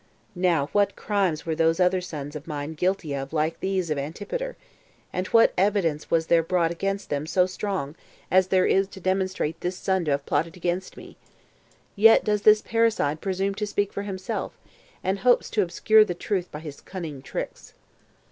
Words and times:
Now 0.33 0.65
what 0.71 0.95
crimes 0.95 1.45
were 1.45 1.53
those 1.53 1.79
other 1.79 2.01
sons 2.01 2.35
of 2.35 2.47
mine 2.47 2.73
guilty 2.73 3.13
of 3.13 3.33
like 3.33 3.59
these 3.59 3.91
of 3.91 3.99
Antipater? 3.99 4.57
and 5.13 5.27
what 5.27 5.53
evidence 5.59 6.09
was 6.09 6.25
there 6.25 6.41
brought 6.41 6.71
against 6.71 7.11
them 7.11 7.27
so 7.27 7.45
strong 7.45 7.95
as 8.31 8.47
there 8.47 8.65
is 8.65 8.87
to 8.87 8.99
demonstrate 8.99 9.61
this 9.61 9.77
son 9.77 10.05
to 10.05 10.11
have 10.11 10.25
plotted 10.25 10.57
against 10.57 10.97
me? 10.97 11.17
Yet 11.95 12.23
does 12.23 12.41
this 12.41 12.63
parricide 12.63 13.21
presume 13.21 13.53
to 13.53 13.67
speak 13.67 13.93
for 13.93 14.01
himself, 14.01 14.53
and 15.03 15.19
hopes 15.19 15.51
to 15.51 15.61
obscure 15.61 16.03
the 16.03 16.15
truth 16.15 16.51
by 16.51 16.61
his 16.61 16.81
cunning 16.81 17.21
tricks. 17.21 17.75